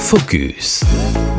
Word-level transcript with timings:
Focus. 0.00 0.82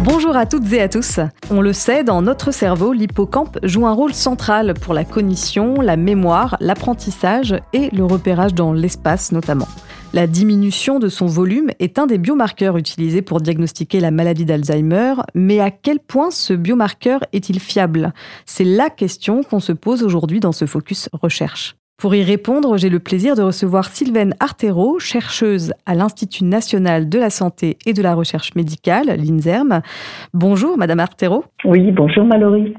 Bonjour 0.04 0.38
à 0.38 0.46
toutes 0.46 0.72
et 0.72 0.82
à 0.82 0.88
tous. 0.88 1.20
On 1.50 1.62
le 1.62 1.74
sait, 1.74 2.04
dans 2.04 2.22
notre 2.22 2.52
cerveau, 2.52 2.94
l'hippocampe 2.94 3.58
joue 3.64 3.86
un 3.86 3.92
rôle 3.92 4.14
central 4.14 4.76
pour 4.76 4.94
la 4.94 5.04
cognition, 5.04 5.82
la 5.82 5.98
mémoire, 5.98 6.56
l'apprentissage 6.62 7.56
et 7.74 7.90
le 7.90 8.06
repérage 8.06 8.54
dans 8.54 8.72
l'espace 8.72 9.32
notamment. 9.34 9.68
La 10.14 10.28
diminution 10.28 11.00
de 11.00 11.10
son 11.10 11.26
volume 11.26 11.72
est 11.80 12.00
un 12.00 12.06
des 12.06 12.20
biomarqueurs 12.20 12.78
utilisés 12.78 13.24
pour 13.24 13.42
diagnostiquer 13.42 14.00
la 14.00 14.12
maladie 14.12 14.46
d'Alzheimer, 14.46 15.16
mais 15.34 15.60
à 15.60 15.72
quel 15.72 16.00
point 16.00 16.32
ce 16.32 16.54
biomarqueur 16.54 17.22
est-il 17.34 17.60
fiable? 17.60 18.14
C'est 18.46 18.64
la 18.64 18.90
question 18.90 19.42
qu'on 19.44 19.60
se 19.60 19.74
pose 19.74 20.04
aujourd'hui 20.04 20.40
dans 20.40 20.54
ce 20.54 20.66
focus 20.66 21.10
recherche. 21.14 21.76
Pour 22.02 22.16
y 22.16 22.24
répondre, 22.24 22.78
j'ai 22.78 22.90
le 22.90 22.98
plaisir 22.98 23.36
de 23.36 23.44
recevoir 23.44 23.86
Sylvaine 23.86 24.34
Artero, 24.40 24.98
chercheuse 24.98 25.72
à 25.86 25.94
l'Institut 25.94 26.46
national 26.46 27.10
de 27.10 27.20
la 27.20 27.30
santé 27.30 27.78
et 27.86 27.94
de 27.94 28.02
la 28.02 28.16
recherche 28.16 28.56
médicale, 28.56 29.16
l'INSERM. 29.20 29.82
Bonjour, 30.34 30.80
Madame 30.80 31.00
Artero. 31.00 31.46
Oui, 31.64 31.92
bonjour 31.92 32.26
Mallory. 32.26 32.74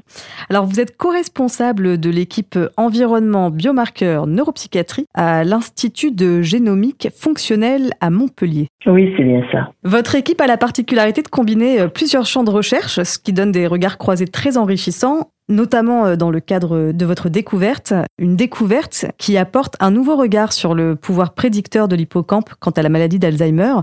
Alors, 0.49 0.65
vous 0.65 0.81
êtes 0.81 0.97
co-responsable 0.97 1.97
de 2.01 2.09
l'équipe 2.09 2.59
environnement 2.75 3.49
biomarqueurs 3.49 4.27
neuropsychiatrie 4.27 5.05
à 5.13 5.45
l'Institut 5.45 6.11
de 6.11 6.41
génomique 6.41 7.07
fonctionnelle 7.15 7.91
à 8.01 8.09
Montpellier. 8.09 8.67
Oui, 8.87 9.13
c'est 9.15 9.23
bien 9.23 9.45
ça. 9.53 9.71
Votre 9.85 10.15
équipe 10.15 10.41
a 10.41 10.47
la 10.47 10.57
particularité 10.57 11.21
de 11.21 11.29
combiner 11.29 11.79
euh, 11.79 11.87
plusieurs 11.87 12.25
champs 12.25 12.43
de 12.43 12.51
recherche, 12.51 13.01
ce 13.01 13.17
qui 13.17 13.31
donne 13.31 13.53
des 13.53 13.67
regards 13.67 13.97
croisés 13.97 14.27
très 14.27 14.57
enrichissants 14.57 15.29
notamment 15.49 16.05
euh, 16.05 16.15
dans 16.15 16.31
le 16.31 16.39
cadre 16.39 16.91
de 16.91 17.05
votre 17.05 17.29
découverte, 17.29 17.93
une 18.17 18.35
découverte 18.35 19.05
qui 19.17 19.37
apporte 19.37 19.75
un 19.79 19.91
nouveau 19.91 20.15
regard 20.15 20.53
sur 20.53 20.73
le 20.73 20.95
pouvoir 20.95 21.33
prédicteur 21.33 21.87
de 21.87 21.95
l'hippocampe 21.95 22.49
quant 22.59 22.71
à 22.71 22.81
la 22.81 22.89
maladie 22.89 23.19
d'Alzheimer. 23.19 23.75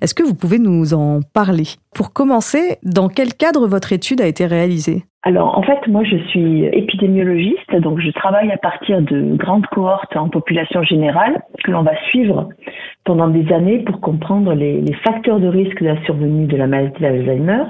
Est-ce 0.00 0.14
que 0.14 0.22
vous 0.22 0.34
pouvez 0.34 0.58
nous 0.58 0.94
en 0.94 1.20
parler? 1.34 1.64
Pour 1.94 2.12
commencer, 2.12 2.78
dans 2.82 3.08
quel 3.08 3.34
cadre 3.34 3.66
votre 3.66 3.92
étude 3.92 4.20
a 4.20 4.26
été 4.26 4.46
réalisée? 4.46 5.04
Alors 5.24 5.58
en 5.58 5.62
fait, 5.62 5.86
moi 5.88 6.04
je 6.04 6.16
suis 6.28 6.64
épidémiologiste, 6.64 7.74
donc 7.80 7.98
je 7.98 8.10
travaille 8.12 8.52
à 8.52 8.56
partir 8.56 9.02
de 9.02 9.36
grandes 9.36 9.66
cohortes 9.66 10.16
en 10.16 10.28
population 10.28 10.82
générale 10.84 11.42
que 11.64 11.72
l'on 11.72 11.82
va 11.82 11.96
suivre 12.08 12.48
pendant 13.04 13.28
des 13.28 13.52
années 13.52 13.80
pour 13.80 14.00
comprendre 14.00 14.54
les, 14.54 14.84
facteurs 15.04 15.40
de 15.40 15.48
risque 15.48 15.82
de 15.82 15.88
la 15.88 16.02
survenue 16.04 16.46
de 16.46 16.56
la 16.56 16.68
maladie 16.68 17.00
d'Alzheimer 17.00 17.64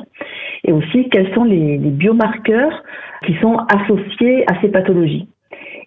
et 0.64 0.72
aussi 0.72 1.08
quels 1.08 1.32
sont 1.34 1.44
les 1.44 1.78
biomarqueurs 1.78 2.82
qui 3.26 3.34
sont 3.40 3.56
associés 3.68 4.44
à 4.50 4.60
ces 4.60 4.68
pathologies. 4.68 5.28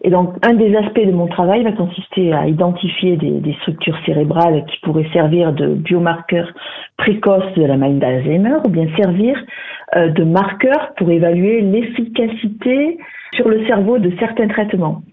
Et 0.04 0.10
donc, 0.10 0.34
un 0.44 0.54
des 0.56 0.76
aspects 0.76 1.06
de 1.06 1.12
mon 1.12 1.28
travail 1.28 1.64
va 1.64 1.74
consister 1.74 2.34
à 2.34 2.48
identifier 2.48 3.18
des, 3.18 3.54
structures 3.62 3.98
cérébrales 4.06 4.66
qui 4.66 4.80
pourraient 4.82 5.10
servir 5.14 5.54
de 5.54 5.76
biomarqueurs 5.76 6.52
précoces 6.98 7.54
de 7.56 7.66
la 7.66 7.78
maladie 7.78 8.00
d'Alzheimer 8.00 8.58
ou 8.66 8.70
bien 8.70 8.88
servir 8.98 9.38
euh, 9.96 10.10
de 10.10 10.24
marqueurs 10.24 10.94
pour 10.98 11.12
évaluer 11.12 11.62
l'efficacité 11.62 12.98
sur 13.34 13.48
le 13.48 13.66
cerveau 13.68 14.00
de 14.00 14.12
certains 14.20 14.48
traitements. 14.48 15.04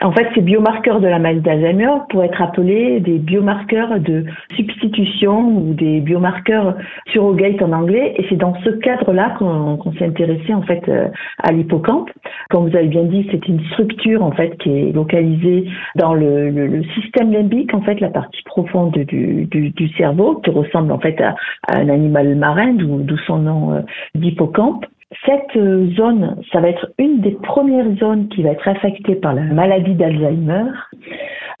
En 0.00 0.12
fait, 0.12 0.28
ces 0.34 0.42
biomarqueurs 0.42 1.00
de 1.00 1.08
la 1.08 1.18
maladie 1.18 1.40
d'Alzheimer 1.40 1.90
pourraient 2.08 2.26
être 2.26 2.40
appelés 2.40 3.00
des 3.00 3.18
biomarqueurs 3.18 3.98
de 3.98 4.26
substitution 4.54 5.48
ou 5.48 5.74
des 5.74 6.00
biomarqueurs 6.00 6.76
surrogate 7.12 7.60
en 7.62 7.72
anglais. 7.72 8.14
Et 8.16 8.26
c'est 8.28 8.36
dans 8.36 8.54
ce 8.62 8.70
cadre-là 8.70 9.34
qu'on 9.38 9.92
s'est 9.98 10.06
intéressé 10.06 10.54
en 10.54 10.62
fait 10.62 10.88
euh, 10.88 11.08
à 11.42 11.50
l'hippocampe. 11.50 12.10
Comme 12.48 12.68
vous 12.68 12.76
avez 12.76 12.86
bien 12.86 13.04
dit, 13.04 13.26
c'est 13.32 13.48
une 13.48 13.60
structure 13.72 14.22
en 14.22 14.30
fait 14.30 14.56
qui 14.58 14.70
est 14.70 14.92
localisée 14.92 15.68
dans 15.96 16.14
le, 16.14 16.82
système 16.94 17.32
limbique, 17.32 17.74
en 17.74 17.82
fait 17.82 18.00
la 18.00 18.10
partie 18.10 18.42
profonde 18.44 18.92
du 18.92 19.88
cerveau, 19.96 20.36
qui 20.36 20.50
ressemble 20.50 20.92
en 20.92 20.98
fait 20.98 21.20
à, 21.20 21.34
à 21.66 21.78
un 21.78 21.88
animal 21.88 22.36
marin, 22.36 22.74
d'où 22.74 23.16
son 23.26 23.38
nom 23.38 23.72
euh, 23.72 23.80
d'hippocampe. 24.14 24.86
Cette 25.24 25.56
euh, 25.56 25.90
zone, 25.94 26.36
ça 26.52 26.60
va 26.60 26.68
être 26.68 26.90
une 26.98 27.20
des 27.20 27.30
premières 27.30 27.90
zones 27.96 28.28
qui 28.28 28.42
va 28.42 28.50
être 28.50 28.68
affectée 28.68 29.14
par 29.14 29.32
la 29.32 29.42
maladie 29.42 29.94
d'Alzheimer. 29.94 30.64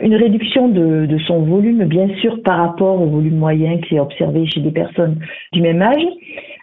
Une 0.00 0.14
réduction 0.14 0.68
de, 0.68 1.08
son 1.26 1.40
volume, 1.42 1.84
bien 1.84 2.08
sûr, 2.20 2.42
par 2.42 2.58
rapport 2.58 3.00
au 3.00 3.06
volume 3.06 3.38
moyen 3.38 3.78
qui 3.78 3.96
est 3.96 4.00
observé 4.00 4.46
chez 4.46 4.60
des 4.60 4.70
personnes 4.70 5.16
du 5.52 5.62
même 5.62 5.80
âge. 5.80 6.04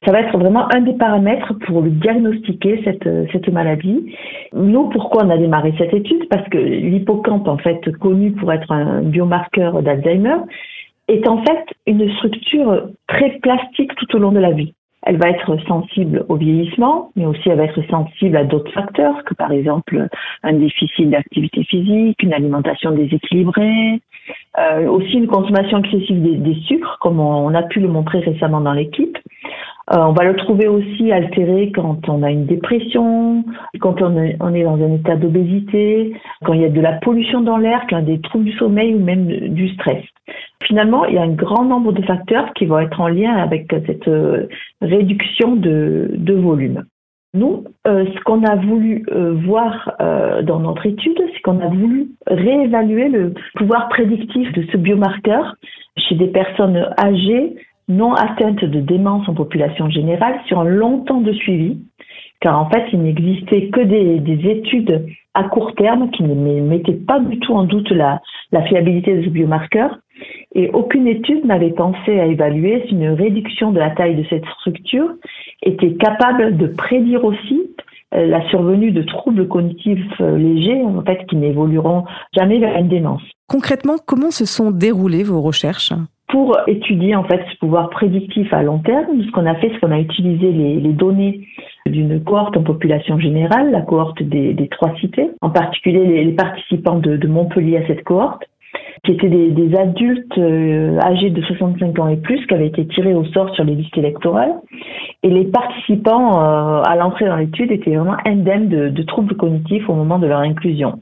Ça 0.05 0.11
va 0.11 0.21
être 0.21 0.37
vraiment 0.37 0.71
un 0.73 0.81
des 0.81 0.93
paramètres 0.93 1.53
pour 1.65 1.81
le 1.81 1.89
diagnostiquer, 1.89 2.81
cette, 2.85 3.09
cette 3.31 3.49
maladie. 3.49 4.15
Nous, 4.53 4.87
pourquoi 4.89 5.25
on 5.25 5.29
a 5.31 5.37
démarré 5.37 5.73
cette 5.79 5.93
étude? 5.93 6.29
Parce 6.29 6.47
que 6.49 6.57
l'hippocampe, 6.57 7.47
en 7.47 7.57
fait, 7.57 7.81
connu 7.97 8.31
pour 8.33 8.53
être 8.53 8.71
un 8.71 9.01
biomarqueur 9.01 9.81
d'Alzheimer, 9.81 10.37
est 11.07 11.27
en 11.27 11.43
fait 11.43 11.65
une 11.87 12.09
structure 12.17 12.89
très 13.07 13.31
plastique 13.39 13.93
tout 13.95 14.15
au 14.15 14.19
long 14.19 14.31
de 14.31 14.39
la 14.39 14.51
vie. 14.51 14.73
Elle 15.05 15.17
va 15.17 15.29
être 15.29 15.55
sensible 15.67 16.25
au 16.29 16.35
vieillissement, 16.35 17.11
mais 17.15 17.25
aussi 17.25 17.47
elle 17.49 17.57
va 17.57 17.65
être 17.65 17.81
sensible 17.89 18.35
à 18.37 18.43
d'autres 18.43 18.71
facteurs, 18.71 19.23
que 19.23 19.33
par 19.33 19.51
exemple 19.51 20.07
un 20.43 20.53
déficit 20.53 21.09
d'activité 21.09 21.63
physique, 21.63 22.21
une 22.23 22.33
alimentation 22.33 22.91
déséquilibrée, 22.91 24.01
euh, 24.57 24.87
aussi 24.87 25.13
une 25.13 25.27
consommation 25.27 25.79
excessive 25.79 26.21
des, 26.21 26.37
des, 26.37 26.59
sucres, 26.61 26.97
comme 26.99 27.19
on 27.19 27.53
a 27.53 27.63
pu 27.63 27.79
le 27.79 27.87
montrer 27.87 28.19
récemment 28.19 28.61
dans 28.61 28.73
l'équipe. 28.73 29.17
Euh, 29.93 29.97
on 29.99 30.13
va 30.13 30.23
le 30.23 30.35
trouver 30.35 30.67
aussi 30.67 31.11
altéré 31.11 31.71
quand 31.71 32.09
on 32.09 32.23
a 32.23 32.31
une 32.31 32.47
dépression, 32.47 33.43
quand 33.79 34.01
on 34.01 34.17
est, 34.17 34.33
dans 34.37 34.83
un 34.83 34.93
état 34.95 35.15
d'obésité, 35.15 36.13
quand 36.43 36.53
il 36.53 36.61
y 36.61 36.65
a 36.65 36.69
de 36.69 36.81
la 36.81 36.93
pollution 36.93 37.41
dans 37.41 37.57
l'air, 37.57 37.85
quand 37.87 37.99
il 37.99 38.09
y 38.09 38.13
a 38.13 38.15
des 38.15 38.21
troubles 38.21 38.45
du 38.45 38.57
sommeil 38.57 38.95
ou 38.95 38.99
même 38.99 39.27
du 39.27 39.69
stress. 39.69 40.03
Finalement, 40.63 41.05
il 41.05 41.13
y 41.13 41.17
a 41.19 41.21
un 41.21 41.33
grand 41.33 41.65
nombre 41.65 41.91
de 41.91 42.01
facteurs 42.01 42.51
qui 42.53 42.65
vont 42.65 42.79
être 42.79 42.99
en 42.99 43.09
lien 43.09 43.35
avec 43.35 43.67
cette 43.85 44.07
euh, 44.07 44.47
réduction 44.81 45.55
de, 45.55 46.09
de 46.15 46.33
volume. 46.33 46.85
Nous, 47.35 47.65
euh, 47.85 48.05
ce 48.05 48.23
qu'on 48.23 48.43
a 48.43 48.55
voulu 48.55 49.05
voir 49.45 49.91
dans 50.43 50.61
notre 50.61 50.85
étude, 50.85 51.21
c'est 51.33 51.41
qu'on 51.41 51.59
a 51.59 51.67
voulu 51.67 52.07
réévaluer 52.27 53.09
le 53.09 53.33
pouvoir 53.55 53.89
prédictif 53.89 54.51
de 54.53 54.63
ce 54.71 54.77
biomarqueur 54.77 55.53
chez 55.97 56.15
des 56.15 56.27
personnes 56.27 56.87
âgées 56.97 57.55
non 57.87 58.13
atteinte 58.13 58.63
de 58.63 58.79
démence 58.79 59.27
en 59.29 59.33
population 59.33 59.89
générale 59.89 60.39
sur 60.47 60.59
un 60.59 60.65
long 60.65 61.03
temps 61.03 61.21
de 61.21 61.33
suivi, 61.33 61.77
car 62.41 62.59
en 62.59 62.69
fait, 62.69 62.85
il 62.93 63.01
n'existait 63.01 63.69
que 63.69 63.81
des, 63.81 64.49
études 64.49 65.05
à 65.33 65.43
court 65.43 65.73
terme 65.75 66.09
qui 66.11 66.23
ne 66.23 66.61
mettaient 66.61 66.93
pas 66.93 67.19
du 67.19 67.39
tout 67.39 67.53
en 67.53 67.63
doute 67.63 67.89
la, 67.91 68.21
la 68.51 68.63
fiabilité 68.63 69.15
de 69.15 69.23
ce 69.23 69.29
biomarqueur, 69.29 69.97
et 70.53 70.69
aucune 70.69 71.07
étude 71.07 71.45
n'avait 71.45 71.71
pensé 71.71 72.19
à 72.19 72.25
évaluer 72.25 72.85
si 72.87 72.93
une 72.93 73.09
réduction 73.09 73.71
de 73.71 73.79
la 73.79 73.91
taille 73.91 74.15
de 74.15 74.25
cette 74.29 74.45
structure 74.59 75.11
était 75.61 75.93
capable 75.95 76.55
de 76.57 76.67
prédire 76.67 77.25
aussi 77.25 77.75
la 78.15 78.47
survenue 78.49 78.91
de 78.91 79.01
troubles 79.03 79.47
cognitifs 79.47 79.99
euh, 80.21 80.37
légers, 80.37 80.81
en 80.83 81.01
fait, 81.03 81.25
qui 81.27 81.35
n'évolueront 81.35 82.05
jamais 82.35 82.59
vers 82.59 82.77
une 82.77 82.87
démence. 82.87 83.21
Concrètement, 83.47 83.95
comment 84.05 84.31
se 84.31 84.45
sont 84.45 84.71
déroulées 84.71 85.23
vos 85.23 85.41
recherches? 85.41 85.93
Pour 86.29 86.57
étudier 86.67 87.15
en 87.15 87.23
fait 87.23 87.41
ce 87.51 87.57
pouvoir 87.59 87.89
prédictif 87.91 88.51
à 88.51 88.63
long 88.63 88.79
terme, 88.79 89.23
ce 89.23 89.31
qu'on 89.31 89.45
a 89.45 89.55
fait, 89.55 89.69
c'est 89.71 89.79
qu'on 89.79 89.91
a 89.91 89.99
utilisé 89.99 90.51
les, 90.51 90.79
les 90.79 90.93
données 90.93 91.47
d'une 91.85 92.23
cohorte 92.23 92.57
en 92.57 92.63
population 92.63 93.19
générale, 93.19 93.71
la 93.71 93.81
cohorte 93.81 94.23
des, 94.23 94.53
des 94.53 94.67
trois 94.67 94.95
cités, 94.99 95.29
en 95.41 95.51
particulier 95.51 96.03
les, 96.03 96.25
les 96.25 96.31
participants 96.31 96.97
de, 96.97 97.15
de, 97.15 97.27
Montpellier 97.27 97.77
à 97.77 97.87
cette 97.87 98.03
cohorte, 98.03 98.43
qui 99.05 99.11
étaient 99.11 99.29
des, 99.29 99.51
des 99.51 99.77
adultes 99.77 100.37
euh, 100.37 100.99
âgés 100.99 101.29
de 101.29 101.41
65 101.41 101.99
ans 101.99 102.07
et 102.07 102.17
plus, 102.17 102.45
qui 102.47 102.53
avaient 102.53 102.67
été 102.67 102.85
tirés 102.87 103.13
au 103.13 103.23
sort 103.25 103.53
sur 103.55 103.63
les 103.63 103.75
listes 103.75 103.97
électorales. 103.97 104.55
Et 105.23 105.29
les 105.29 105.45
participants 105.45 106.41
euh, 106.41 106.81
à 106.83 106.95
l'entrée 106.95 107.25
dans 107.25 107.37
l'étude 107.37 107.71
étaient 107.71 107.95
vraiment 107.95 108.17
indemnes 108.25 108.67
de, 108.67 108.89
de 108.89 109.03
troubles 109.03 109.35
cognitifs 109.35 109.87
au 109.89 109.93
moment 109.93 110.19
de 110.19 110.27
leur 110.27 110.39
inclusion. 110.39 110.99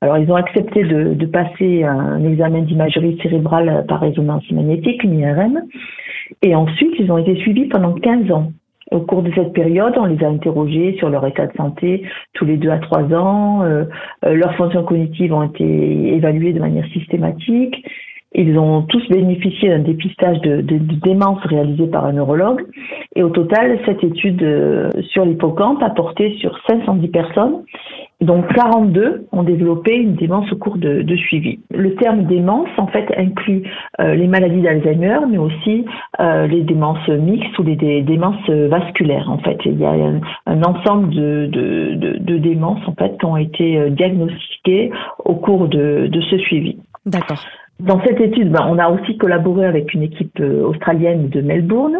Alors, 0.00 0.18
ils 0.18 0.30
ont 0.32 0.36
accepté 0.36 0.82
de, 0.82 1.14
de 1.14 1.26
passer 1.26 1.84
un 1.84 2.24
examen 2.24 2.62
d'imagerie 2.62 3.18
cérébrale 3.22 3.84
par 3.86 4.00
résonance 4.00 4.50
magnétique, 4.50 5.04
une 5.04 5.18
IRM, 5.18 5.62
et 6.42 6.54
ensuite, 6.54 6.94
ils 6.98 7.10
ont 7.12 7.18
été 7.18 7.36
suivis 7.36 7.66
pendant 7.66 7.92
15 7.92 8.30
ans. 8.32 8.52
Au 8.92 9.00
cours 9.00 9.22
de 9.22 9.32
cette 9.34 9.54
période, 9.54 9.94
on 9.96 10.04
les 10.04 10.22
a 10.22 10.28
interrogés 10.28 10.94
sur 10.98 11.08
leur 11.08 11.26
état 11.26 11.46
de 11.46 11.56
santé 11.56 12.02
tous 12.34 12.44
les 12.44 12.58
deux 12.58 12.68
à 12.68 12.78
trois 12.78 13.04
ans. 13.14 13.62
Euh, 13.62 13.84
euh, 14.26 14.34
leurs 14.34 14.54
fonctions 14.56 14.84
cognitives 14.84 15.32
ont 15.32 15.44
été 15.44 15.64
évaluées 16.14 16.52
de 16.52 16.60
manière 16.60 16.86
systématique. 16.88 17.86
Ils 18.34 18.58
ont 18.58 18.82
tous 18.82 19.06
bénéficié 19.08 19.70
d'un 19.70 19.78
dépistage 19.78 20.40
de, 20.40 20.60
de, 20.60 20.78
démence 21.02 21.42
réalisé 21.44 21.86
par 21.86 22.04
un 22.04 22.12
neurologue. 22.12 22.62
Et 23.16 23.22
au 23.22 23.30
total, 23.30 23.78
cette 23.86 24.04
étude 24.04 24.42
euh, 24.42 24.90
sur 25.10 25.24
l'hippocampe 25.24 25.82
a 25.82 25.90
porté 25.90 26.36
sur 26.38 26.58
510 26.68 27.08
personnes 27.08 27.62
donc 28.22 28.46
42 28.54 29.26
ont 29.32 29.42
développé 29.42 29.94
une 29.96 30.14
démence 30.14 30.50
au 30.52 30.56
cours 30.56 30.76
de, 30.76 31.02
de 31.02 31.16
suivi. 31.16 31.60
Le 31.70 31.94
terme 31.96 32.24
démence 32.24 32.68
en 32.76 32.86
fait 32.86 33.06
inclut 33.16 33.64
euh, 34.00 34.14
les 34.14 34.26
maladies 34.26 34.62
d'Alzheimer, 34.62 35.18
mais 35.30 35.38
aussi 35.38 35.84
euh, 36.20 36.46
les 36.46 36.62
démences 36.62 37.06
mixtes 37.08 37.58
ou 37.58 37.62
les 37.62 38.02
démences 38.02 38.48
vasculaires. 38.48 39.30
En 39.30 39.38
fait, 39.38 39.58
il 39.64 39.78
y 39.78 39.84
a 39.84 39.90
un, 39.90 40.20
un 40.46 40.62
ensemble 40.62 41.10
de, 41.10 41.46
de, 41.46 42.18
de, 42.18 42.38
démences 42.38 42.86
en 42.86 42.94
fait 42.94 43.18
qui 43.18 43.24
ont 43.24 43.36
été 43.36 43.78
euh, 43.78 43.90
diagnostiquées 43.90 44.90
au 45.24 45.34
cours 45.34 45.68
de, 45.68 46.06
de 46.06 46.20
ce 46.22 46.38
suivi. 46.38 46.78
D'accord. 47.06 47.40
Dans 47.80 48.00
cette 48.04 48.20
étude, 48.20 48.52
ben, 48.52 48.66
on 48.68 48.78
a 48.78 48.88
aussi 48.88 49.16
collaboré 49.16 49.66
avec 49.66 49.92
une 49.94 50.02
équipe 50.02 50.38
australienne 50.40 51.28
de 51.30 51.40
Melbourne 51.40 51.98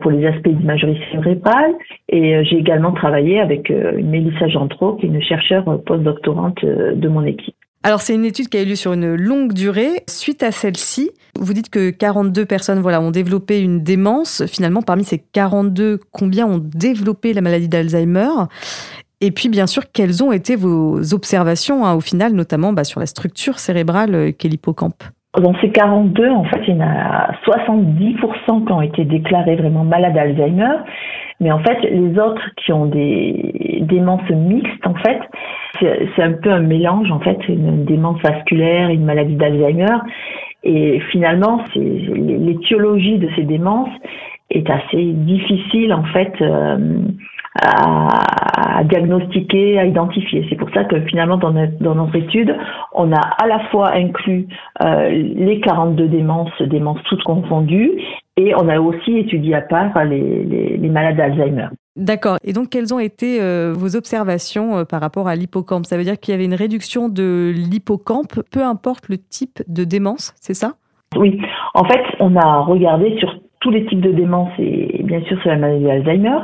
pour 0.00 0.10
les 0.10 0.26
aspects 0.26 0.48
d'imagerie 0.48 0.98
cérébrale. 1.12 1.74
Et 2.08 2.44
j'ai 2.44 2.56
également 2.56 2.92
travaillé 2.92 3.40
avec 3.40 3.70
Mélissa 3.70 4.48
Gentreau, 4.48 4.94
qui 4.94 5.06
est 5.06 5.08
une 5.08 5.22
chercheure 5.22 5.82
postdoctorante 5.84 6.64
de 6.64 7.08
mon 7.08 7.24
équipe. 7.24 7.54
Alors 7.86 8.00
c'est 8.00 8.14
une 8.14 8.24
étude 8.24 8.48
qui 8.48 8.56
a 8.56 8.62
eu 8.62 8.64
lieu 8.64 8.76
sur 8.76 8.94
une 8.94 9.14
longue 9.14 9.52
durée. 9.52 10.04
Suite 10.08 10.42
à 10.42 10.52
celle-ci, 10.52 11.10
vous 11.38 11.52
dites 11.52 11.68
que 11.68 11.90
42 11.90 12.46
personnes 12.46 12.80
voilà, 12.80 12.98
ont 12.98 13.10
développé 13.10 13.60
une 13.60 13.82
démence. 13.82 14.46
Finalement, 14.46 14.80
parmi 14.80 15.04
ces 15.04 15.18
42, 15.18 16.00
combien 16.10 16.46
ont 16.46 16.58
développé 16.58 17.34
la 17.34 17.42
maladie 17.42 17.68
d'Alzheimer? 17.68 18.30
Et 19.20 19.30
puis, 19.30 19.50
bien 19.50 19.66
sûr, 19.66 19.84
quelles 19.92 20.22
ont 20.22 20.32
été 20.32 20.56
vos 20.56 21.12
observations, 21.12 21.84
hein, 21.84 21.94
au 21.94 22.00
final, 22.00 22.32
notamment 22.32 22.72
bah, 22.72 22.84
sur 22.84 23.00
la 23.00 23.06
structure 23.06 23.58
cérébrale 23.58 24.14
euh, 24.14 24.32
qu'est 24.32 24.48
l'hippocampe? 24.48 25.04
Dans 25.36 25.54
ces 25.60 25.70
42, 25.70 26.30
en 26.30 26.44
fait, 26.44 26.60
il 26.68 26.74
y 26.74 26.76
en 26.76 26.86
a 26.86 27.32
70% 27.44 28.66
qui 28.66 28.72
ont 28.72 28.82
été 28.82 29.04
déclarés 29.04 29.56
vraiment 29.56 29.84
malades 29.84 30.14
d'Alzheimer. 30.14 30.76
Mais 31.40 31.50
en 31.50 31.58
fait, 31.58 31.80
les 31.90 32.16
autres 32.18 32.42
qui 32.56 32.72
ont 32.72 32.86
des 32.86 33.80
démences 33.82 34.28
mixtes, 34.30 34.86
en 34.86 34.94
fait, 34.94 35.20
c'est 35.80 36.22
un 36.22 36.32
peu 36.32 36.50
un 36.50 36.60
mélange, 36.60 37.10
en 37.10 37.18
fait, 37.18 37.36
une 37.48 37.84
démence 37.84 38.20
vasculaire, 38.22 38.90
une 38.90 39.04
maladie 39.04 39.34
d'Alzheimer. 39.34 39.98
Et 40.62 41.00
finalement, 41.10 41.64
l'étiologie 41.74 43.18
de 43.18 43.28
ces 43.34 43.42
démences 43.42 43.90
est 44.50 44.70
assez 44.70 45.12
difficile, 45.12 45.92
en 45.92 46.04
fait, 46.04 46.32
euh, 46.40 46.98
à, 47.62 48.82
diagnostiquer, 48.84 49.78
à 49.78 49.84
identifier. 49.84 50.46
C'est 50.48 50.56
pour 50.56 50.70
ça 50.70 50.84
que 50.84 51.00
finalement, 51.02 51.36
dans 51.36 51.52
notre, 51.52 51.78
dans 51.80 51.94
notre 51.94 52.16
étude, 52.16 52.54
on 52.92 53.12
a 53.12 53.20
à 53.20 53.46
la 53.46 53.60
fois 53.70 53.92
inclus 53.92 54.46
euh, 54.82 55.10
les 55.10 55.60
42 55.60 56.08
démences, 56.08 56.50
démences 56.62 57.02
toutes 57.08 57.22
confondues, 57.22 57.92
et 58.36 58.54
on 58.56 58.68
a 58.68 58.80
aussi 58.80 59.18
étudié 59.18 59.54
à 59.54 59.60
part 59.60 60.04
les, 60.04 60.44
les, 60.44 60.76
les 60.76 60.88
malades 60.88 61.16
d'Alzheimer. 61.16 61.68
D'accord. 61.96 62.38
Et 62.42 62.52
donc, 62.52 62.70
quelles 62.70 62.92
ont 62.92 62.98
été 62.98 63.40
euh, 63.40 63.72
vos 63.72 63.94
observations 63.94 64.78
euh, 64.78 64.84
par 64.84 65.00
rapport 65.00 65.28
à 65.28 65.36
l'hippocampe? 65.36 65.86
Ça 65.86 65.96
veut 65.96 66.02
dire 66.02 66.18
qu'il 66.18 66.32
y 66.32 66.34
avait 66.34 66.44
une 66.44 66.54
réduction 66.54 67.08
de 67.08 67.52
l'hippocampe, 67.54 68.40
peu 68.52 68.64
importe 68.64 69.08
le 69.08 69.18
type 69.18 69.62
de 69.68 69.84
démence, 69.84 70.34
c'est 70.40 70.54
ça? 70.54 70.72
Oui. 71.16 71.40
En 71.74 71.84
fait, 71.84 72.02
on 72.18 72.34
a 72.34 72.60
regardé 72.62 73.16
sur 73.18 73.32
tous 73.60 73.70
les 73.70 73.86
types 73.86 74.00
de 74.00 74.10
démence 74.10 74.50
et 74.58 75.02
bien 75.04 75.22
sûr 75.22 75.40
sur 75.40 75.50
la 75.50 75.56
maladie 75.56 75.84
d'Alzheimer 75.84 76.38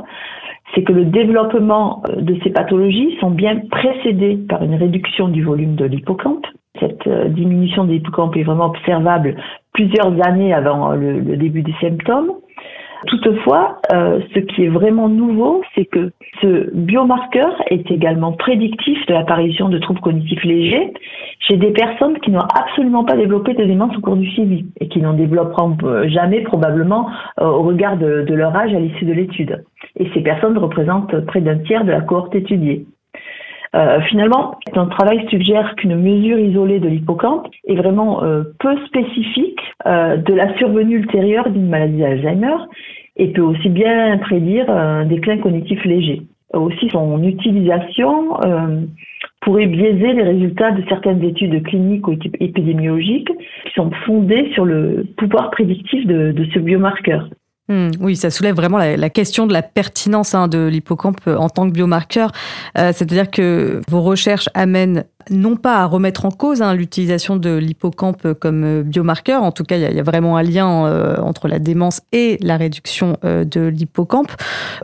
c'est 0.75 0.82
que 0.82 0.93
le 0.93 1.05
développement 1.05 2.02
euh, 2.08 2.20
de 2.20 2.37
ces 2.43 2.50
pathologies 2.50 3.17
sont 3.20 3.31
bien 3.31 3.61
précédés 3.70 4.38
par 4.49 4.62
une 4.62 4.75
réduction 4.75 5.28
du 5.28 5.43
volume 5.43 5.75
de 5.75 5.84
l'hippocampe. 5.84 6.46
Cette 6.78 7.06
euh, 7.06 7.28
diminution 7.28 7.84
de 7.84 7.93
l'hippocampe 7.93 8.37
est 8.37 8.43
vraiment 8.43 8.67
observable 8.67 9.37
plusieurs 9.72 10.12
années 10.26 10.52
avant 10.52 10.93
le, 10.93 11.37
début 11.37 11.62
des 11.62 11.75
symptômes. 11.81 12.32
Toutefois, 13.06 13.81
euh, 13.93 14.20
ce 14.35 14.41
qui 14.41 14.64
est 14.64 14.69
vraiment 14.69 15.08
nouveau, 15.08 15.62
c'est 15.75 15.87
que 15.87 16.12
ce 16.41 16.70
biomarqueur 16.75 17.50
est 17.70 17.91
également 17.91 18.32
prédictif 18.32 18.99
de 19.06 19.14
l'apparition 19.14 19.69
de 19.69 19.79
troubles 19.79 20.00
cognitifs 20.00 20.44
légers 20.44 20.93
chez 21.41 21.56
des 21.56 21.70
personnes 21.70 22.19
qui 22.20 22.31
n'ont 22.31 22.47
absolument 22.55 23.05
pas 23.05 23.17
développé 23.17 23.55
de 23.55 23.64
démence 23.64 23.97
au 23.97 24.00
cours 24.00 24.17
du 24.17 24.29
suivi 24.31 24.67
et 24.81 24.88
qui 24.88 25.00
n'en 25.00 25.14
développeront 25.14 25.76
jamais 26.08 26.43
probablement 26.43 27.11
au 27.41 27.62
regard 27.62 27.97
de 27.97 28.35
leur 28.35 28.55
âge 28.55 28.75
à 28.75 28.79
l'issue 28.79 29.06
de 29.06 29.12
l'étude 29.12 29.64
et 29.97 30.11
ces 30.14 30.20
personnes 30.20 30.58
représentent 30.58 31.20
près 31.26 31.41
d'un 31.41 31.58
tiers 31.58 31.85
de 31.85 31.91
la 31.91 32.00
cohorte 32.00 32.35
étudiée. 32.35 32.87
Euh, 33.76 34.00
finalement, 34.08 34.58
notre 34.75 34.90
travail 34.96 35.26
suggère 35.28 35.76
qu'une 35.76 35.94
mesure 35.94 36.38
isolée 36.38 36.81
de 36.81 36.88
l'hippocampe 36.88 37.46
est 37.69 37.76
vraiment 37.76 38.25
euh, 38.25 38.43
peu 38.58 38.76
spécifique 38.87 39.61
euh, 39.87 40.17
de 40.17 40.34
la 40.34 40.56
survenue 40.56 40.96
ultérieure 40.96 41.49
d'une 41.50 41.69
maladie 41.69 41.99
d'Alzheimer 41.99 42.56
et 43.17 43.28
peut 43.28 43.43
aussi 43.43 43.69
bien 43.69 44.19
prédire 44.19 44.69
un 44.70 45.05
déclin 45.05 45.38
cognitif 45.38 45.84
léger. 45.84 46.22
Aussi, 46.52 46.88
son 46.90 47.22
utilisation 47.22 48.31
pourrait 49.40 49.67
biaiser 49.67 50.14
les 50.14 50.23
résultats 50.23 50.73
de 50.73 50.82
certaines 50.88 51.23
études 51.23 51.62
cliniques 51.62 52.08
ou 52.08 52.16
épidémiologiques 52.40 53.31
qui 53.66 53.73
sont 53.75 53.90
fondées 54.05 54.50
sur 54.55 54.64
le 54.64 55.06
pouvoir 55.16 55.50
prédictif 55.50 56.06
de 56.06 56.44
ce 56.52 56.58
biomarqueur. 56.58 57.28
Hmm, 57.70 57.90
oui, 58.00 58.17
ça 58.17 58.31
soulève 58.31 58.56
vraiment 58.56 58.78
la, 58.78 59.11
question 59.11 59.46
de 59.46 59.52
la 59.52 59.62
pertinence 59.62 60.34
hein, 60.34 60.49
de 60.49 60.67
l'hippocampe 60.67 61.28
en 61.28 61.49
tant 61.49 61.69
que 61.69 61.72
biomarqueur. 61.72 62.32
Euh, 62.76 62.90
c'est-à-dire 62.93 63.31
que 63.31 63.81
vos 63.88 64.02
recherches 64.02 64.49
amènent 64.55 65.05
non 65.31 65.55
pas 65.55 65.76
à 65.76 65.87
remettre 65.87 66.25
en 66.25 66.32
cause 66.32 66.62
hein, 66.62 66.75
l'utilisation 66.75 67.37
de 67.37 67.55
l'hippocampe 67.55 68.32
comme 68.40 68.64
euh, 68.64 68.82
biomarqueur, 68.82 69.44
en 69.44 69.52
tout 69.52 69.62
cas 69.62 69.76
il 69.76 69.82
y, 69.82 70.00
a 70.00 70.02
vraiment 70.02 70.37
un 70.37 70.43
lien 70.43 70.84
euh, 70.87 71.17
entre 71.19 71.46
la 71.46 71.61
démence 71.61 72.00
et 72.11 72.38
la 72.40 72.56
réduction 72.56 73.17
de 73.22 73.61
l'hippocampe. 73.61 74.32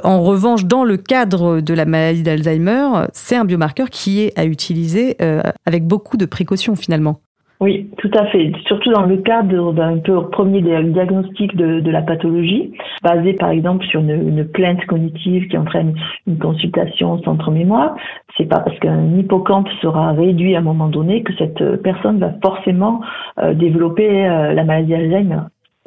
En 0.04 0.22
revanche, 0.22 0.64
dans 0.64 0.84
le 0.84 0.96
cadre 0.96 1.60
de 1.60 1.74
la 1.74 1.86
maladie 1.86 2.22
d'Alzheimer, 2.22 3.06
c'est 3.12 3.34
un 3.34 3.44
biomarqueur 3.44 3.90
qui 3.90 4.20
est 4.20 4.38
à 4.38 4.44
utiliser 4.44 5.16
avec 5.64 5.84
beaucoup 5.84 6.16
de 6.16 6.26
précautions 6.26 6.76
finalement. 6.76 7.20
Oui, 7.58 7.90
tout 7.96 8.10
à 8.12 8.26
fait. 8.26 8.52
Surtout 8.66 8.92
dans 8.92 9.06
le 9.06 9.16
cadre 9.18 9.72
d'un 9.72 9.98
premier 10.30 10.60
diagnostic 10.60 11.56
de, 11.56 11.90
la 11.90 12.02
pathologie, 12.02 12.72
basé 13.02 13.32
par 13.32 13.50
exemple 13.50 13.84
sur 13.86 14.00
une, 14.00 14.44
plainte 14.46 14.84
cognitive 14.84 15.48
qui 15.48 15.56
entraîne 15.56 15.94
une 16.26 16.38
consultation 16.38 17.14
au 17.14 17.18
centre 17.22 17.50
mémoire. 17.50 17.96
C'est 18.36 18.44
pas 18.44 18.60
parce 18.60 18.78
qu'un 18.78 19.16
hippocampe 19.16 19.68
sera 19.80 20.12
réduit 20.12 20.54
à 20.54 20.58
un 20.58 20.62
moment 20.62 20.88
donné 20.88 21.22
que 21.22 21.32
cette 21.38 21.82
personne 21.82 22.18
va 22.18 22.34
forcément 22.42 23.00
euh, 23.38 23.54
développer 23.54 24.26
euh, 24.26 24.52
la 24.52 24.64
maladie 24.64 24.94
Alzheimer. 24.94 25.40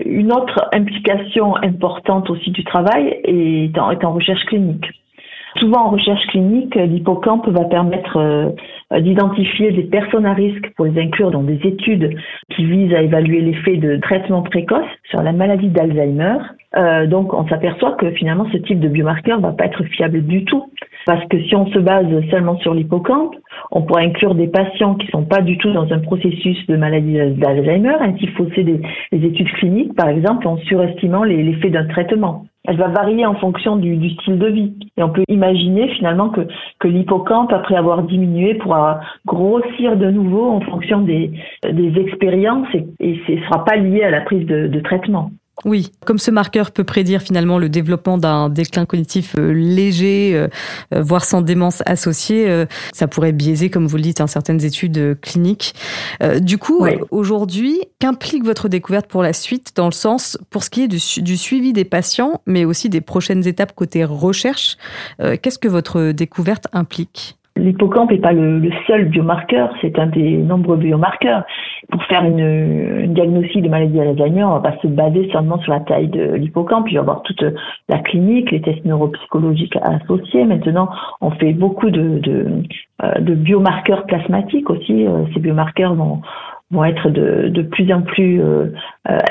Une 0.03 0.31
autre 0.31 0.69
implication 0.73 1.55
importante 1.57 2.29
aussi 2.29 2.51
du 2.51 2.63
travail 2.63 3.19
est 3.25 3.77
en 3.77 4.13
recherche 4.13 4.43
clinique. 4.45 4.85
Souvent 5.57 5.87
en 5.87 5.89
recherche 5.89 6.25
clinique, 6.27 6.75
l'hippocampe 6.75 7.47
va 7.49 7.65
permettre 7.65 8.17
euh, 8.17 8.99
d'identifier 8.99 9.71
des 9.71 9.83
personnes 9.83 10.25
à 10.25 10.33
risque 10.33 10.71
pour 10.75 10.85
les 10.85 11.01
inclure 11.01 11.31
dans 11.31 11.41
des 11.41 11.59
études 11.63 12.15
qui 12.55 12.65
visent 12.65 12.93
à 12.93 13.01
évaluer 13.01 13.41
l'effet 13.41 13.77
de 13.77 13.97
traitement 13.97 14.43
précoce 14.43 14.85
sur 15.09 15.21
la 15.23 15.31
maladie 15.31 15.69
d'Alzheimer. 15.69 16.37
Euh, 16.77 17.07
donc 17.07 17.33
on 17.33 17.47
s'aperçoit 17.47 17.93
que 17.93 18.11
finalement 18.11 18.45
ce 18.51 18.57
type 18.57 18.79
de 18.79 18.87
biomarqueur 18.87 19.39
va 19.39 19.51
pas 19.51 19.65
être 19.65 19.83
fiable 19.85 20.23
du 20.25 20.45
tout. 20.45 20.71
Parce 21.05 21.25
que 21.27 21.41
si 21.43 21.55
on 21.55 21.65
se 21.67 21.79
base 21.79 22.07
seulement 22.29 22.57
sur 22.59 22.75
l'hippocampe, 22.75 23.35
on 23.71 23.81
pourrait 23.81 24.05
inclure 24.05 24.35
des 24.35 24.47
patients 24.47 24.95
qui 24.95 25.07
sont 25.07 25.23
pas 25.23 25.41
du 25.41 25.57
tout 25.57 25.71
dans 25.71 25.91
un 25.91 25.99
processus 25.99 26.67
de 26.67 26.75
maladie 26.75 27.17
d'Alzheimer, 27.37 27.95
ainsi 28.01 28.27
fausser 28.27 28.63
des, 28.63 28.79
des 29.11 29.25
études 29.25 29.51
cliniques 29.53 29.95
par 29.95 30.09
exemple 30.09 30.47
en 30.47 30.57
surestimant 30.57 31.23
l'effet 31.23 31.69
d'un 31.69 31.85
traitement 31.85 32.45
elle 32.69 32.77
va 32.77 32.87
varier 32.87 33.25
en 33.25 33.33
fonction 33.33 33.77
du, 33.77 34.11
style 34.11 34.37
de 34.37 34.45
vie. 34.45 34.73
Et 34.95 35.01
on 35.01 35.09
peut 35.09 35.23
imaginer 35.27 35.87
finalement 35.95 36.29
que, 36.29 36.41
que 36.79 36.87
l'hippocampe, 36.87 37.51
après 37.51 37.75
avoir 37.75 38.03
diminué, 38.03 38.53
pourra 38.53 38.99
grossir 39.25 39.97
de 39.97 40.11
nouveau 40.11 40.51
en 40.51 40.61
fonction 40.61 41.01
des, 41.01 41.31
des 41.63 41.99
expériences 41.99 42.67
et, 42.99 43.19
ce 43.25 43.31
ne 43.31 43.41
sera 43.41 43.65
pas 43.65 43.75
lié 43.75 44.03
à 44.03 44.11
la 44.11 44.21
prise 44.21 44.45
de 44.45 44.79
traitement. 44.81 45.31
Oui, 45.65 45.91
comme 46.05 46.19
ce 46.19 46.31
marqueur 46.31 46.71
peut 46.71 46.85
prédire 46.85 47.21
finalement 47.21 47.57
le 47.57 47.67
développement 47.67 48.17
d'un 48.17 48.49
déclin 48.49 48.85
cognitif 48.85 49.35
euh, 49.37 49.51
léger, 49.51 50.31
euh, 50.33 50.47
euh, 50.93 51.01
voire 51.01 51.25
sans 51.25 51.41
démence 51.41 51.83
associée, 51.85 52.65
ça 52.93 53.07
pourrait 53.07 53.31
biaiser, 53.31 53.69
comme 53.69 53.87
vous 53.87 53.97
le 53.97 54.03
dites, 54.03 54.21
hein, 54.21 54.27
certaines 54.27 54.63
études 54.63 55.19
cliniques. 55.21 55.73
Du 56.41 56.57
coup, 56.57 56.85
aujourd'hui, 57.11 57.81
qu'implique 57.99 58.43
votre 58.43 58.69
découverte 58.69 59.07
pour 59.07 59.23
la 59.23 59.33
suite, 59.33 59.71
dans 59.75 59.85
le 59.85 59.91
sens, 59.93 60.37
pour 60.49 60.63
ce 60.63 60.69
qui 60.69 60.83
est 60.83 60.87
du, 60.87 60.99
du 61.21 61.37
suivi 61.37 61.73
des 61.73 61.85
patients, 61.85 62.41
mais 62.45 62.65
aussi 62.65 62.89
des 62.89 63.01
prochaines 63.01 63.47
étapes 63.47 63.73
côté 63.75 64.03
recherche, 64.03 64.77
qu'est-ce 65.19 65.59
que 65.59 65.67
votre 65.67 66.11
découverte 66.11 66.67
implique? 66.73 67.38
L'hippocampe 67.59 68.11
n'est 68.11 68.17
pas 68.17 68.31
le, 68.31 68.69
seul 68.87 69.05
biomarqueur, 69.05 69.73
c'est 69.81 69.99
un 69.99 70.07
des 70.07 70.37
nombreux 70.37 70.77
biomarqueurs. 70.77 71.43
Pour 71.91 72.03
faire 72.05 72.23
une, 72.23 73.13
diagnostic 73.13 73.61
de 73.63 73.69
maladie 73.69 73.99
Alzheimer, 73.99 74.43
on 74.43 74.59
va 74.59 74.77
se 74.81 74.87
baser 74.87 75.29
seulement 75.31 75.59
sur 75.59 75.73
la 75.73 75.81
taille 75.81 76.07
de 76.07 76.33
l'hippocampe, 76.35 76.87
il 76.89 76.93
va 76.93 76.95
y 76.95 76.99
avoir 76.99 77.21
toute 77.23 77.43
la 77.87 77.99
clinique, 77.99 78.51
les 78.51 78.61
tests 78.61 78.85
neuropsychologiques 78.85 79.77
associés. 79.81 80.45
Maintenant, 80.45 80.89
on 81.21 81.31
fait 81.31 81.53
beaucoup 81.53 81.89
de, 81.89 82.19
de, 82.19 82.63
euh, 83.03 83.35
biomarqueurs 83.35 84.05
plasmatiques 84.05 84.69
aussi. 84.69 85.05
Euh, 85.05 85.25
ces 85.33 85.39
biomarqueurs 85.39 85.95
vont, 85.95 86.21
vont 86.71 86.85
être 86.85 87.09
de, 87.09 87.49
de 87.49 87.61
plus 87.61 87.91
en 87.91 88.01
plus 88.01 88.41
euh, 88.41 88.67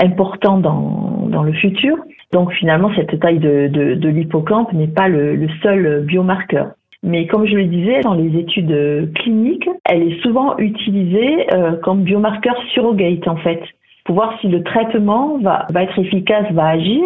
importants 0.03 0.59
dans, 0.59 1.29
dans 1.29 1.43
le 1.43 1.53
futur. 1.53 1.97
Donc 2.33 2.53
finalement, 2.53 2.91
cette 2.95 3.19
taille 3.21 3.39
de, 3.39 3.69
de, 3.69 3.95
de 3.95 4.09
l'hippocampe 4.09 4.73
n'est 4.73 4.89
pas 4.89 5.09
le, 5.09 5.35
le 5.35 5.49
seul 5.63 6.05
biomarqueur. 6.05 6.73
Mais 7.03 7.27
comme 7.27 7.47
je 7.47 7.55
le 7.55 7.65
disais, 7.65 8.01
dans 8.01 8.15
les 8.15 8.37
études 8.39 9.13
cliniques, 9.15 9.69
elle 9.85 10.03
est 10.03 10.21
souvent 10.23 10.57
utilisée 10.59 11.47
euh, 11.55 11.77
comme 11.77 12.03
biomarqueur 12.03 12.57
surrogate 12.75 13.29
en 13.29 13.37
fait, 13.37 13.63
pour 14.05 14.17
voir 14.17 14.39
si 14.41 14.49
le 14.49 14.63
traitement 14.63 15.39
va, 15.39 15.67
va 15.71 15.83
être 15.85 15.99
efficace, 15.99 16.51
va 16.53 16.69
agir. 16.69 17.05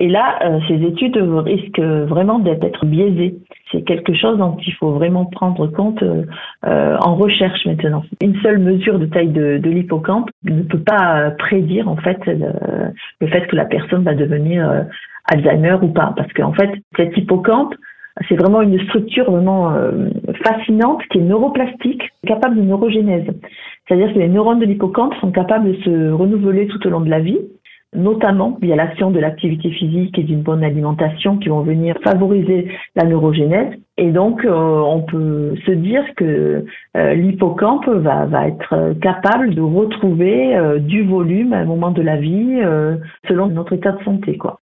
Et 0.00 0.08
là, 0.08 0.38
euh, 0.42 0.58
ces 0.66 0.82
études 0.82 1.18
risquent 1.18 1.78
vraiment 1.78 2.38
d'être 2.38 2.86
biaisées. 2.86 3.34
C'est 3.70 3.82
quelque 3.82 4.14
chose 4.14 4.38
dont 4.38 4.56
il 4.66 4.72
faut 4.74 4.92
vraiment 4.92 5.26
prendre 5.26 5.66
compte 5.66 6.02
euh, 6.02 6.96
en 6.98 7.14
recherche 7.16 7.66
maintenant. 7.66 8.02
Une 8.22 8.34
seule 8.40 8.58
mesure 8.58 8.98
de 8.98 9.04
taille 9.04 9.28
de, 9.28 9.58
de 9.58 9.70
l'hippocampe 9.70 10.30
ne 10.44 10.62
peut 10.62 10.80
pas 10.80 11.30
prédire 11.32 11.86
en 11.86 11.96
fait 11.96 12.18
le, 12.26 13.26
fait 13.26 13.46
que 13.46 13.56
la 13.56 13.66
personne 13.66 14.02
va 14.02 14.14
devenir 14.14 14.68
euh, 14.68 14.82
Alzheimer 15.30 15.76
ou 15.82 15.88
pas, 15.88 16.14
parce 16.16 16.32
qu'en 16.32 16.54
fait, 16.54 16.70
cet 16.96 17.16
hippocampe, 17.16 17.74
c'est 18.28 18.36
vraiment 18.36 18.62
une 18.62 18.78
structure 18.84 19.30
vraiment 19.30 19.72
fascinante 20.44 21.02
qui 21.10 21.18
est 21.18 21.22
neuroplastique, 21.22 22.02
capable 22.26 22.56
de 22.56 22.62
neurogénèse. 22.62 23.26
C'est-à-dire 23.88 24.12
que 24.12 24.18
les 24.18 24.28
neurones 24.28 24.60
de 24.60 24.66
l'hippocampe 24.66 25.14
sont 25.16 25.30
capables 25.30 25.72
de 25.72 25.82
se 25.82 26.10
renouveler 26.12 26.66
tout 26.66 26.86
au 26.86 26.90
long 26.90 27.00
de 27.00 27.10
la 27.10 27.20
vie 27.20 27.38
notamment 27.94 28.56
via 28.62 28.76
l'action 28.76 29.10
de 29.10 29.18
l'activité 29.18 29.70
physique 29.70 30.18
et 30.18 30.22
d'une 30.22 30.42
bonne 30.42 30.62
alimentation 30.62 31.38
qui 31.38 31.48
vont 31.48 31.62
venir 31.62 31.96
favoriser 32.04 32.68
la 32.94 33.04
neurogénèse. 33.04 33.74
Et 33.96 34.10
donc, 34.12 34.44
euh, 34.44 34.52
on 34.52 35.02
peut 35.02 35.54
se 35.66 35.72
dire 35.72 36.04
que 36.16 36.64
euh, 36.96 37.14
l'hippocampe 37.14 37.88
va, 37.88 38.46
être 38.46 38.94
capable 39.02 39.54
de 39.54 39.60
retrouver 39.60 40.56
euh, 40.56 40.78
du 40.78 41.02
volume 41.02 41.52
à 41.52 41.58
un 41.58 41.64
moment 41.64 41.90
de 41.90 42.02
la 42.02 42.16
vie 42.16 42.60
selon 43.28 43.48
notre 43.48 43.72
état 43.72 43.92
de 43.92 44.02
santé. 44.04 44.38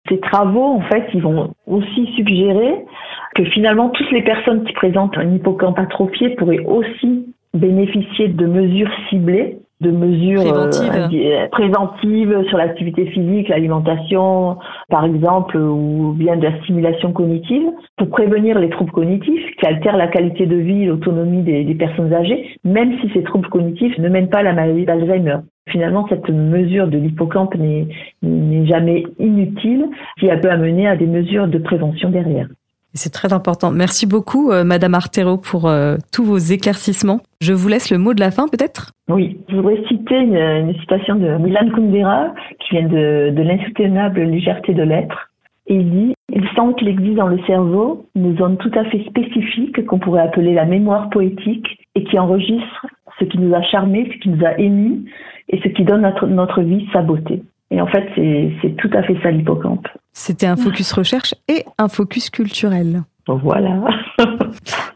Ces 0.09 0.19
travaux, 0.19 0.65
en 0.65 0.81
fait, 0.81 1.07
ils 1.13 1.23
vont 1.23 1.53
aussi 1.67 2.07
suggérer 2.17 2.85
que 3.35 3.45
finalement, 3.45 3.91
toutes 3.91 4.11
les 4.11 4.23
personnes 4.23 4.65
qui 4.65 4.73
présentent 4.73 5.17
un 5.17 5.31
hippocampe 5.33 5.79
atrophié 5.79 6.31
pourraient 6.31 6.65
aussi 6.67 7.27
bénéficier 7.55 8.29
de 8.29 8.47
mesures 8.47 8.91
ciblées 9.09 9.59
de 9.81 9.91
mesures 9.91 10.43
euh, 10.47 11.49
préventives, 11.51 12.45
sur 12.49 12.59
l'activité 12.59 13.07
physique, 13.07 13.49
l'alimentation, 13.49 14.59
par 14.91 15.07
exemple, 15.07 15.57
ou 15.57 16.13
bien 16.17 16.37
de 16.37 16.43
la 16.43 16.59
stimulation 16.61 17.13
cognitive, 17.13 17.67
pour 17.97 18.11
prévenir 18.11 18.59
les 18.59 18.69
troubles 18.69 18.93
cognitifs 18.93 19.57
qui 19.59 19.67
altèrent 19.67 19.97
la 19.97 20.09
qualité 20.09 20.47
de 20.47 20.57
vie 20.57 20.83
et 20.83 20.87
l'autonomie 20.87 21.43
des, 21.43 21.65
des, 21.65 21.75
personnes 21.75 22.13
âgées, 22.13 22.59
même 22.63 22.99
si 23.01 23.11
ces 23.15 23.23
troubles 23.23 23.49
cognitifs 23.49 23.97
ne 23.99 24.09
mènent 24.09 24.29
pas 24.29 24.39
à 24.39 24.43
la 24.43 24.53
maladie 24.53 24.85
d'Alzheimer. 24.85 25.39
Finalement, 25.71 26.07
cette 26.09 26.29
mesure 26.29 26.89
de 26.89 26.99
l'hippocampe 26.99 27.55
n'est 27.55 28.67
jamais 28.67 29.05
inutile 29.19 29.87
si 30.19 30.27
elle 30.27 30.41
peut 30.41 30.51
amener 30.51 30.89
à 30.89 30.97
des 30.97 31.07
mesures 31.07 31.49
de 31.49 31.59
prévention 31.59 32.11
derrière. 32.11 32.49
C'est 32.95 33.13
très 33.13 33.33
important. 33.33 33.71
Merci 33.71 34.07
beaucoup, 34.07 34.51
euh, 34.51 34.65
Madame 34.65 34.95
Artero, 34.95 35.37
pour 35.37 35.69
euh, 35.69 35.97
tous 36.13 36.25
vos 36.25 36.39
éclaircissements. 36.39 37.21
Je 37.41 37.53
vous 37.53 37.69
laisse 37.69 37.91
le 37.91 37.99
mot 37.99 38.15
de 38.15 38.21
la 38.21 38.33
fin, 38.33 38.49
peut-être? 38.49 38.93
Oui, 39.09 39.39
je 39.49 39.57
voudrais 39.57 39.81
citer 39.87 40.17
une, 40.17 40.75
citation 40.81 41.15
de 41.15 41.37
Milan 41.39 41.71
Kundera, 41.75 42.35
qui 42.59 42.77
vient 42.77 42.89
de, 42.89 43.33
l'insoutenable 43.43 44.23
légèreté 44.23 44.75
de 44.75 44.83
l'être. 44.83 45.31
Il 45.69 45.89
dit 45.89 46.15
Il 46.33 46.49
semble 46.57 46.75
qu'il 46.75 46.89
existe 46.89 47.15
dans 47.15 47.29
le 47.29 47.39
cerveau 47.47 48.07
une 48.17 48.37
zone 48.37 48.57
tout 48.57 48.73
à 48.75 48.85
fait 48.87 49.05
spécifique 49.05 49.87
qu'on 49.87 50.01
pourrait 50.01 50.23
appeler 50.23 50.53
la 50.53 50.65
mémoire 50.65 51.11
poétique 51.11 51.79
et 51.95 52.03
qui 52.03 52.19
enregistre 52.19 52.87
ce 53.21 53.25
qui 53.25 53.39
nous 53.39 53.55
a 53.55 53.63
charmés, 53.63 54.11
ce 54.13 54.19
qui 54.19 54.31
nous 54.31 54.45
a 54.45 54.59
émus 54.59 55.05
et 55.49 55.61
ce 55.63 55.69
qui 55.69 55.85
donne 55.85 56.03
notre, 56.03 56.27
notre 56.27 56.63
vie 56.63 56.89
sa 56.93 57.03
beauté. 57.03 57.43
Et 57.71 57.81
en 57.81 57.87
fait, 57.87 58.05
c'est 58.17 58.77
tout 58.77 58.91
à 58.93 59.03
fait 59.03 59.17
ça 59.23 59.31
l'hippocampe. 59.31 59.87
C'était 60.13 60.47
un 60.47 60.57
focus 60.57 60.93
recherche 60.93 61.35
et 61.49 61.65
un 61.79 61.89
focus 61.89 62.31
culturel. 62.31 63.03
Voilà. 63.29 63.81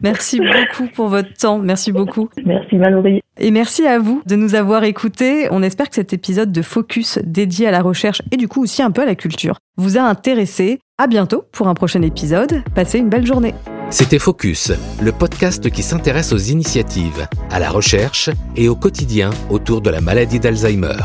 merci 0.01 0.39
beaucoup 0.39 0.89
pour 0.93 1.07
votre 1.07 1.33
temps. 1.33 1.59
Merci 1.59 1.91
beaucoup. 1.91 2.29
Merci 2.45 2.77
Valérie. 2.77 3.21
Et 3.37 3.51
merci 3.51 3.85
à 3.85 3.99
vous 3.99 4.21
de 4.25 4.35
nous 4.35 4.55
avoir 4.55 4.83
écoutés. 4.83 5.47
On 5.51 5.63
espère 5.63 5.89
que 5.89 5.95
cet 5.95 6.13
épisode 6.13 6.51
de 6.51 6.61
Focus 6.61 7.19
dédié 7.23 7.67
à 7.67 7.71
la 7.71 7.81
recherche 7.81 8.21
et 8.31 8.37
du 8.37 8.47
coup 8.47 8.61
aussi 8.63 8.81
un 8.81 8.91
peu 8.91 9.01
à 9.01 9.05
la 9.05 9.15
culture 9.15 9.57
vous 9.77 9.97
a 9.97 10.01
intéressé. 10.01 10.79
À 10.97 11.07
bientôt 11.07 11.43
pour 11.51 11.67
un 11.67 11.73
prochain 11.73 12.01
épisode. 12.01 12.63
Passez 12.73 12.99
une 12.99 13.09
belle 13.09 13.25
journée. 13.25 13.53
C'était 13.89 14.19
Focus, 14.19 14.71
le 15.01 15.11
podcast 15.11 15.69
qui 15.69 15.83
s'intéresse 15.83 16.33
aux 16.33 16.37
initiatives, 16.37 17.27
à 17.51 17.59
la 17.59 17.69
recherche 17.69 18.29
et 18.55 18.69
au 18.69 18.75
quotidien 18.75 19.29
autour 19.49 19.81
de 19.81 19.89
la 19.89 20.01
maladie 20.01 20.39
d'Alzheimer. 20.39 20.95